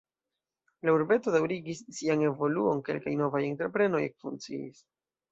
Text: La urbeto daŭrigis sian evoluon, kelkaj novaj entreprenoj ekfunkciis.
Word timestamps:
La 0.87 0.93
urbeto 0.93 1.33
daŭrigis 1.35 1.83
sian 1.97 2.23
evoluon, 2.29 2.81
kelkaj 2.87 3.13
novaj 3.19 3.41
entreprenoj 3.49 4.01
ekfunkciis. 4.07 4.81